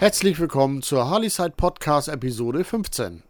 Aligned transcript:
Herzlich 0.00 0.40
willkommen 0.40 0.80
zur 0.80 1.10
Harley-Side 1.10 1.52
Podcast 1.58 2.08
Episode 2.08 2.64
15. 2.64 3.22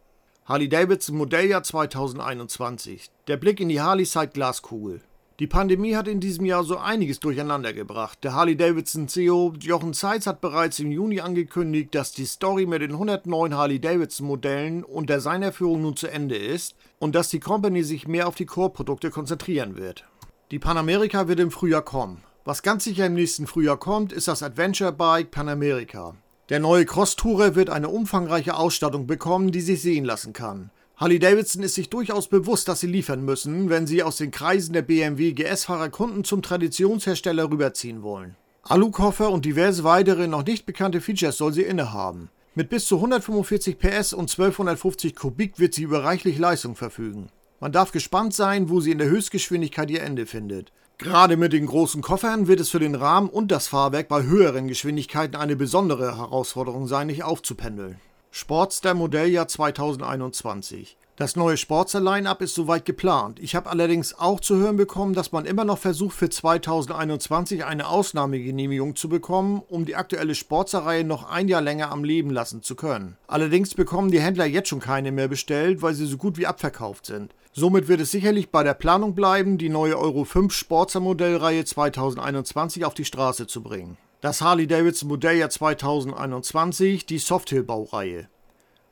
Harley-Davidson 0.44 1.16
Modelljahr 1.16 1.64
2021. 1.64 3.10
Der 3.26 3.38
Blick 3.38 3.58
in 3.58 3.68
die 3.68 3.80
Harley-Side 3.80 4.28
Glaskugel. 4.28 5.00
Die 5.40 5.48
Pandemie 5.48 5.96
hat 5.96 6.06
in 6.06 6.20
diesem 6.20 6.44
Jahr 6.44 6.62
so 6.62 6.76
einiges 6.76 7.18
durcheinander 7.18 7.72
gebracht. 7.72 8.22
Der 8.22 8.34
Harley-Davidson 8.34 9.08
CEO 9.08 9.54
Jochen 9.58 9.94
Zeitz 9.94 10.28
hat 10.28 10.40
bereits 10.40 10.78
im 10.78 10.92
Juni 10.92 11.18
angekündigt, 11.18 11.92
dass 11.92 12.12
die 12.12 12.24
Story 12.24 12.66
mit 12.66 12.82
den 12.82 12.92
109 12.92 13.52
Harley-Davidson 13.52 14.28
Modellen 14.28 14.84
und 14.84 15.10
der 15.10 15.20
Seinerführung 15.20 15.82
nun 15.82 15.96
zu 15.96 16.06
Ende 16.06 16.36
ist 16.36 16.76
und 17.00 17.16
dass 17.16 17.30
die 17.30 17.40
Company 17.40 17.82
sich 17.82 18.06
mehr 18.06 18.28
auf 18.28 18.36
die 18.36 18.46
Core-Produkte 18.46 19.10
konzentrieren 19.10 19.76
wird. 19.76 20.04
Die 20.52 20.60
Panamerika 20.60 21.26
wird 21.26 21.40
im 21.40 21.50
Frühjahr 21.50 21.82
kommen. 21.82 22.22
Was 22.44 22.62
ganz 22.62 22.84
sicher 22.84 23.06
im 23.06 23.14
nächsten 23.14 23.48
Frühjahr 23.48 23.76
kommt, 23.76 24.12
ist 24.12 24.28
das 24.28 24.44
Adventure 24.44 24.92
Bike 24.92 25.32
Panamerika. 25.32 26.14
Der 26.50 26.58
neue 26.58 26.84
Cross-Tourer 26.84 27.54
wird 27.54 27.70
eine 27.70 27.88
umfangreiche 27.88 28.56
Ausstattung 28.56 29.06
bekommen, 29.06 29.52
die 29.52 29.60
sich 29.60 29.80
sehen 29.80 30.04
lassen 30.04 30.32
kann. 30.32 30.70
Harley-Davidson 30.96 31.62
ist 31.62 31.76
sich 31.76 31.90
durchaus 31.90 32.26
bewusst, 32.26 32.66
dass 32.66 32.80
sie 32.80 32.88
liefern 32.88 33.24
müssen, 33.24 33.70
wenn 33.70 33.86
sie 33.86 34.02
aus 34.02 34.16
den 34.16 34.32
Kreisen 34.32 34.72
der 34.72 34.82
BMW 34.82 35.30
GS-Fahrer 35.30 35.90
Kunden 35.90 36.24
zum 36.24 36.42
Traditionshersteller 36.42 37.48
rüberziehen 37.48 38.02
wollen. 38.02 38.34
Alukoffer 38.64 39.30
und 39.30 39.44
diverse 39.44 39.84
weitere 39.84 40.26
noch 40.26 40.44
nicht 40.44 40.66
bekannte 40.66 41.00
Features 41.00 41.38
soll 41.38 41.52
sie 41.52 41.62
innehaben. 41.62 42.30
Mit 42.56 42.68
bis 42.68 42.86
zu 42.86 42.96
145 42.96 43.78
PS 43.78 44.12
und 44.12 44.28
1250 44.28 45.14
Kubik 45.14 45.60
wird 45.60 45.74
sie 45.74 45.84
über 45.84 46.02
reichlich 46.02 46.36
Leistung 46.36 46.74
verfügen. 46.74 47.28
Man 47.60 47.70
darf 47.70 47.92
gespannt 47.92 48.34
sein, 48.34 48.68
wo 48.68 48.80
sie 48.80 48.90
in 48.90 48.98
der 48.98 49.08
Höchstgeschwindigkeit 49.08 49.88
ihr 49.88 50.02
Ende 50.02 50.26
findet. 50.26 50.72
Gerade 51.00 51.38
mit 51.38 51.54
den 51.54 51.64
großen 51.64 52.02
Koffern 52.02 52.46
wird 52.46 52.60
es 52.60 52.68
für 52.68 52.78
den 52.78 52.94
Rahmen 52.94 53.30
und 53.30 53.50
das 53.50 53.68
Fahrwerk 53.68 54.08
bei 54.08 54.22
höheren 54.22 54.68
Geschwindigkeiten 54.68 55.34
eine 55.34 55.56
besondere 55.56 56.18
Herausforderung 56.18 56.86
sein, 56.86 57.06
nicht 57.06 57.24
aufzupendeln. 57.24 57.98
Sportster 58.30 58.92
Modelljahr 58.92 59.48
2021. 59.48 60.98
Das 61.16 61.36
neue 61.36 61.56
Sportster-Line-Up 61.56 62.42
ist 62.42 62.54
soweit 62.54 62.84
geplant. 62.84 63.40
Ich 63.40 63.54
habe 63.54 63.70
allerdings 63.70 64.18
auch 64.18 64.40
zu 64.40 64.56
hören 64.56 64.76
bekommen, 64.76 65.14
dass 65.14 65.32
man 65.32 65.46
immer 65.46 65.64
noch 65.64 65.78
versucht, 65.78 66.14
für 66.14 66.28
2021 66.28 67.64
eine 67.64 67.88
Ausnahmegenehmigung 67.88 68.94
zu 68.94 69.08
bekommen, 69.08 69.62
um 69.68 69.86
die 69.86 69.96
aktuelle 69.96 70.34
Sportster-Reihe 70.34 71.04
noch 71.04 71.30
ein 71.30 71.48
Jahr 71.48 71.62
länger 71.62 71.90
am 71.90 72.04
Leben 72.04 72.28
lassen 72.28 72.62
zu 72.62 72.74
können. 72.74 73.16
Allerdings 73.26 73.74
bekommen 73.74 74.10
die 74.10 74.20
Händler 74.20 74.44
jetzt 74.44 74.68
schon 74.68 74.80
keine 74.80 75.12
mehr 75.12 75.28
bestellt, 75.28 75.80
weil 75.80 75.94
sie 75.94 76.06
so 76.06 76.18
gut 76.18 76.36
wie 76.36 76.46
abverkauft 76.46 77.06
sind. 77.06 77.34
Somit 77.52 77.88
wird 77.88 78.00
es 78.00 78.12
sicherlich 78.12 78.50
bei 78.50 78.62
der 78.62 78.74
Planung 78.74 79.16
bleiben, 79.16 79.58
die 79.58 79.70
neue 79.70 79.98
Euro 79.98 80.24
5 80.24 80.52
Sportster 80.52 81.00
Modellreihe 81.00 81.64
2021 81.64 82.84
auf 82.84 82.94
die 82.94 83.04
Straße 83.04 83.48
zu 83.48 83.60
bringen. 83.60 83.96
Das 84.20 84.40
Harley-Davidson 84.40 85.08
Modelljahr 85.08 85.50
2021, 85.50 87.06
die 87.06 87.18
Softhill-Baureihe. 87.18 88.28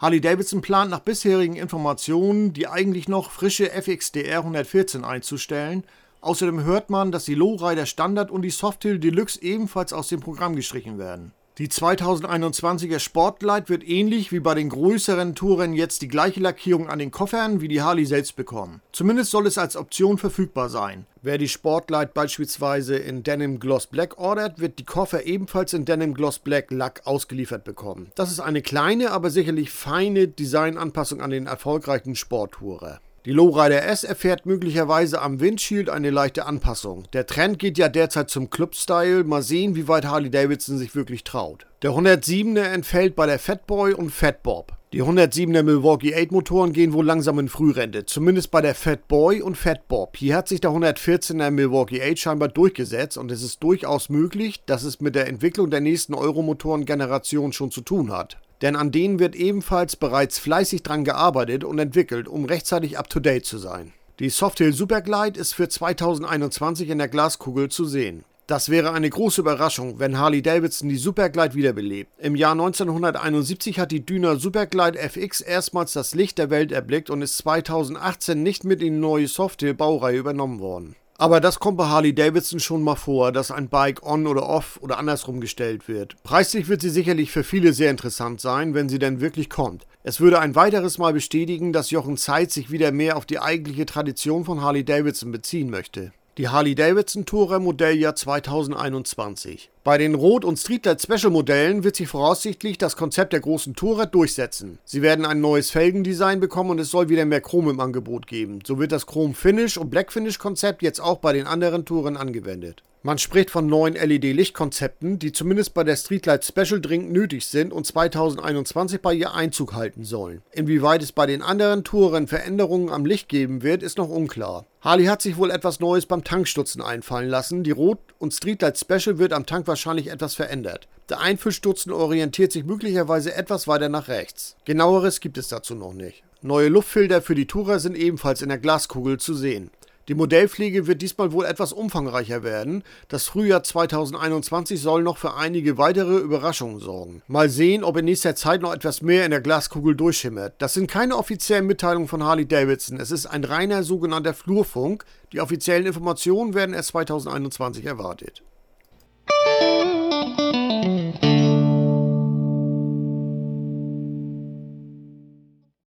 Harley-Davidson 0.00 0.60
plant 0.60 0.90
nach 0.90 1.00
bisherigen 1.00 1.54
Informationen, 1.54 2.52
die 2.52 2.66
eigentlich 2.66 3.08
noch 3.08 3.30
frische 3.30 3.70
FXDR 3.70 4.38
114 4.38 5.04
einzustellen. 5.04 5.84
Außerdem 6.20 6.64
hört 6.64 6.90
man, 6.90 7.12
dass 7.12 7.26
die 7.26 7.36
Lowrider 7.36 7.86
Standard 7.86 8.32
und 8.32 8.42
die 8.42 8.50
Softail 8.50 8.98
Deluxe 8.98 9.40
ebenfalls 9.40 9.92
aus 9.92 10.08
dem 10.08 10.18
Programm 10.18 10.56
gestrichen 10.56 10.98
werden. 10.98 11.32
Die 11.58 11.66
2021er 11.66 13.00
Sportlight 13.00 13.68
wird 13.68 13.82
ähnlich 13.82 14.30
wie 14.30 14.38
bei 14.38 14.54
den 14.54 14.68
größeren 14.68 15.34
Touren 15.34 15.72
jetzt 15.72 16.02
die 16.02 16.08
gleiche 16.08 16.38
Lackierung 16.38 16.88
an 16.88 17.00
den 17.00 17.10
Koffern 17.10 17.60
wie 17.60 17.66
die 17.66 17.82
Harley 17.82 18.06
selbst 18.06 18.36
bekommen. 18.36 18.80
Zumindest 18.92 19.32
soll 19.32 19.44
es 19.48 19.58
als 19.58 19.74
Option 19.74 20.18
verfügbar 20.18 20.68
sein. 20.68 21.04
Wer 21.20 21.36
die 21.36 21.48
Sportlight 21.48 22.14
beispielsweise 22.14 22.96
in 22.96 23.24
Denim 23.24 23.58
Gloss 23.58 23.88
Black 23.88 24.18
ordert, 24.18 24.60
wird 24.60 24.78
die 24.78 24.84
Koffer 24.84 25.26
ebenfalls 25.26 25.72
in 25.72 25.84
Denim 25.84 26.14
Gloss 26.14 26.38
Black 26.38 26.70
Lack 26.70 27.02
ausgeliefert 27.04 27.64
bekommen. 27.64 28.12
Das 28.14 28.30
ist 28.30 28.38
eine 28.38 28.62
kleine, 28.62 29.10
aber 29.10 29.30
sicherlich 29.30 29.72
feine 29.72 30.28
Designanpassung 30.28 31.20
an 31.20 31.30
den 31.30 31.48
erfolgreichen 31.48 32.14
Sporttourer. 32.14 33.00
Die 33.28 33.34
Lowrider 33.34 33.84
S 33.84 34.04
erfährt 34.04 34.46
möglicherweise 34.46 35.20
am 35.20 35.38
Windshield 35.38 35.90
eine 35.90 36.08
leichte 36.08 36.46
Anpassung. 36.46 37.04
Der 37.12 37.26
Trend 37.26 37.58
geht 37.58 37.76
ja 37.76 37.90
derzeit 37.90 38.30
zum 38.30 38.48
Club-Style. 38.48 39.22
Mal 39.24 39.42
sehen, 39.42 39.76
wie 39.76 39.86
weit 39.86 40.06
Harley 40.06 40.30
Davidson 40.30 40.78
sich 40.78 40.94
wirklich 40.94 41.24
traut. 41.24 41.66
Der 41.82 41.90
107er 41.90 42.62
entfällt 42.62 43.16
bei 43.16 43.26
der 43.26 43.38
Fatboy 43.38 43.92
und 43.92 44.12
Fatbob. 44.12 44.72
Die 44.94 45.02
107er 45.02 45.62
Milwaukee 45.62 46.14
8 46.16 46.32
Motoren 46.32 46.72
gehen 46.72 46.94
wohl 46.94 47.04
langsam 47.04 47.38
in 47.38 47.50
Frührente, 47.50 48.06
zumindest 48.06 48.50
bei 48.50 48.62
der 48.62 48.74
Fatboy 48.74 49.42
und 49.42 49.58
Fatbob. 49.58 50.16
Hier 50.16 50.34
hat 50.34 50.48
sich 50.48 50.62
der 50.62 50.70
114er 50.70 51.50
Milwaukee 51.50 52.02
8 52.02 52.18
scheinbar 52.18 52.48
durchgesetzt 52.48 53.18
und 53.18 53.30
es 53.30 53.42
ist 53.42 53.62
durchaus 53.62 54.08
möglich, 54.08 54.62
dass 54.64 54.84
es 54.84 55.02
mit 55.02 55.14
der 55.14 55.28
Entwicklung 55.28 55.68
der 55.68 55.80
nächsten 55.80 56.14
Euromotoren-Generation 56.14 57.52
schon 57.52 57.70
zu 57.70 57.82
tun 57.82 58.10
hat 58.10 58.38
denn 58.62 58.76
an 58.76 58.90
denen 58.90 59.18
wird 59.18 59.36
ebenfalls 59.36 59.96
bereits 59.96 60.38
fleißig 60.38 60.82
dran 60.82 61.04
gearbeitet 61.04 61.64
und 61.64 61.78
entwickelt, 61.78 62.28
um 62.28 62.44
rechtzeitig 62.44 62.98
up-to-date 62.98 63.46
zu 63.46 63.58
sein. 63.58 63.92
Die 64.18 64.30
Softail 64.30 64.72
Superglide 64.72 65.38
ist 65.38 65.54
für 65.54 65.68
2021 65.68 66.88
in 66.88 66.98
der 66.98 67.08
Glaskugel 67.08 67.68
zu 67.68 67.84
sehen. 67.84 68.24
Das 68.48 68.70
wäre 68.70 68.92
eine 68.92 69.10
große 69.10 69.42
Überraschung, 69.42 69.98
wenn 69.98 70.18
Harley 70.18 70.40
Davidson 70.40 70.88
die 70.88 70.96
Superglide 70.96 71.54
wiederbelebt. 71.54 72.10
Im 72.18 72.34
Jahr 72.34 72.52
1971 72.52 73.78
hat 73.78 73.92
die 73.92 74.06
Düner 74.06 74.36
Superglide 74.36 74.98
FX 74.98 75.42
erstmals 75.42 75.92
das 75.92 76.14
Licht 76.14 76.38
der 76.38 76.48
Welt 76.48 76.72
erblickt 76.72 77.10
und 77.10 77.20
ist 77.20 77.36
2018 77.36 78.42
nicht 78.42 78.64
mit 78.64 78.80
in 78.80 78.94
die 78.94 79.00
neue 79.00 79.28
Softail 79.28 79.74
Baureihe 79.74 80.16
übernommen 80.16 80.60
worden. 80.60 80.96
Aber 81.20 81.40
das 81.40 81.58
kommt 81.58 81.78
bei 81.78 81.86
Harley 81.86 82.14
Davidson 82.14 82.60
schon 82.60 82.84
mal 82.84 82.94
vor, 82.94 83.32
dass 83.32 83.50
ein 83.50 83.68
Bike 83.68 84.04
on 84.04 84.28
oder 84.28 84.48
off 84.48 84.78
oder 84.80 84.98
andersrum 84.98 85.40
gestellt 85.40 85.88
wird. 85.88 86.14
Preislich 86.22 86.68
wird 86.68 86.80
sie 86.80 86.90
sicherlich 86.90 87.32
für 87.32 87.42
viele 87.42 87.72
sehr 87.72 87.90
interessant 87.90 88.40
sein, 88.40 88.72
wenn 88.72 88.88
sie 88.88 89.00
denn 89.00 89.20
wirklich 89.20 89.50
kommt. 89.50 89.84
Es 90.04 90.20
würde 90.20 90.38
ein 90.38 90.54
weiteres 90.54 90.96
Mal 90.96 91.12
bestätigen, 91.12 91.72
dass 91.72 91.90
Jochen 91.90 92.16
Zeit 92.16 92.52
sich 92.52 92.70
wieder 92.70 92.92
mehr 92.92 93.16
auf 93.16 93.26
die 93.26 93.40
eigentliche 93.40 93.84
Tradition 93.84 94.44
von 94.44 94.62
Harley 94.62 94.84
Davidson 94.84 95.32
beziehen 95.32 95.70
möchte 95.70 96.12
die 96.38 96.48
Harley-Davidson 96.48 97.26
Tourer 97.26 97.58
Modelljahr 97.58 98.14
2021. 98.14 99.70
Bei 99.84 99.96
den 99.96 100.14
Rot- 100.14 100.44
und 100.44 100.58
Streetlight 100.58 101.00
Special 101.00 101.30
Modellen 101.30 101.84
wird 101.84 101.96
sich 101.96 102.08
voraussichtlich 102.08 102.78
das 102.78 102.96
Konzept 102.96 103.32
der 103.32 103.40
großen 103.40 103.74
Tourer 103.74 104.06
durchsetzen. 104.06 104.78
Sie 104.84 105.02
werden 105.02 105.24
ein 105.24 105.40
neues 105.40 105.70
Felgendesign 105.70 106.40
bekommen 106.40 106.70
und 106.70 106.80
es 106.80 106.90
soll 106.90 107.08
wieder 107.08 107.24
mehr 107.24 107.40
Chrom 107.40 107.70
im 107.70 107.80
Angebot 107.80 108.26
geben. 108.26 108.58
So 108.66 108.78
wird 108.78 108.92
das 108.92 109.06
Chrom 109.06 109.34
Finish 109.34 109.78
und 109.78 109.90
Black 109.90 110.12
Finish 110.12 110.38
Konzept 110.38 110.82
jetzt 110.82 111.00
auch 111.00 111.18
bei 111.18 111.32
den 111.32 111.46
anderen 111.46 111.84
Touren 111.84 112.16
angewendet. 112.16 112.82
Man 113.04 113.18
spricht 113.18 113.50
von 113.50 113.68
neuen 113.68 113.94
LED-Lichtkonzepten, 113.94 115.20
die 115.20 115.30
zumindest 115.30 115.72
bei 115.72 115.84
der 115.84 115.94
Streetlight 115.94 116.44
Special 116.44 116.80
dringend 116.80 117.12
nötig 117.12 117.46
sind 117.46 117.72
und 117.72 117.86
2021 117.86 119.00
bei 119.00 119.14
ihr 119.14 119.34
Einzug 119.34 119.74
halten 119.74 120.04
sollen. 120.04 120.42
Inwieweit 120.50 121.02
es 121.02 121.12
bei 121.12 121.24
den 121.26 121.40
anderen 121.40 121.84
Touren 121.84 122.26
Veränderungen 122.26 122.90
am 122.90 123.06
Licht 123.06 123.28
geben 123.28 123.62
wird, 123.62 123.84
ist 123.84 123.98
noch 123.98 124.08
unklar. 124.08 124.66
Harley 124.80 125.04
hat 125.06 125.22
sich 125.22 125.36
wohl 125.36 125.52
etwas 125.52 125.78
Neues 125.78 126.06
beim 126.06 126.24
Tankstutzen 126.24 126.82
einfallen 126.82 127.28
lassen. 127.28 127.62
Die 127.62 127.70
Rot- 127.70 127.98
und 128.18 128.34
Streetlight 128.34 128.78
Special 128.78 129.18
wird 129.18 129.32
am 129.32 129.46
Tank 129.46 129.67
wahrscheinlich 129.68 130.10
etwas 130.10 130.34
verändert. 130.34 130.88
Der 131.08 131.20
Einfüllstutzen 131.20 131.92
orientiert 131.92 132.50
sich 132.50 132.64
möglicherweise 132.64 133.34
etwas 133.34 133.68
weiter 133.68 133.88
nach 133.88 134.08
rechts. 134.08 134.56
Genaueres 134.64 135.20
gibt 135.20 135.38
es 135.38 135.48
dazu 135.48 135.76
noch 135.76 135.94
nicht. 135.94 136.24
Neue 136.42 136.68
Luftfilter 136.68 137.22
für 137.22 137.34
die 137.34 137.46
Tourer 137.46 137.78
sind 137.78 137.96
ebenfalls 137.96 138.42
in 138.42 138.48
der 138.48 138.58
Glaskugel 138.58 139.18
zu 139.18 139.34
sehen. 139.34 139.70
Die 140.08 140.14
Modellpflege 140.14 140.86
wird 140.86 141.02
diesmal 141.02 141.32
wohl 141.32 141.44
etwas 141.44 141.74
umfangreicher 141.74 142.42
werden. 142.42 142.82
Das 143.08 143.26
Frühjahr 143.26 143.62
2021 143.62 144.80
soll 144.80 145.02
noch 145.02 145.18
für 145.18 145.34
einige 145.34 145.76
weitere 145.76 146.16
Überraschungen 146.16 146.80
sorgen. 146.80 147.22
Mal 147.26 147.50
sehen, 147.50 147.84
ob 147.84 147.98
in 147.98 148.06
nächster 148.06 148.34
Zeit 148.34 148.62
noch 148.62 148.72
etwas 148.72 149.02
mehr 149.02 149.26
in 149.26 149.32
der 149.32 149.42
Glaskugel 149.42 149.94
durchschimmert. 149.94 150.54
Das 150.58 150.72
sind 150.72 150.90
keine 150.90 151.14
offiziellen 151.14 151.66
Mitteilungen 151.66 152.08
von 152.08 152.24
Harley 152.24 152.46
Davidson. 152.46 152.98
Es 152.98 153.10
ist 153.10 153.26
ein 153.26 153.44
reiner 153.44 153.82
sogenannter 153.82 154.32
Flurfunk. 154.32 155.04
Die 155.32 155.42
offiziellen 155.42 155.86
Informationen 155.86 156.54
werden 156.54 156.74
erst 156.74 156.88
2021 156.88 157.84
erwartet. 157.84 158.42